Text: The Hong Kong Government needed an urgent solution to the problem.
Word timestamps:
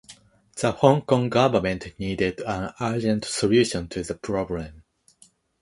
The 0.59 0.71
Hong 0.71 1.03
Kong 1.03 1.29
Government 1.29 1.99
needed 1.99 2.39
an 2.41 2.73
urgent 2.81 3.23
solution 3.25 3.87
to 3.89 4.01
the 4.01 4.15
problem. 4.15 4.83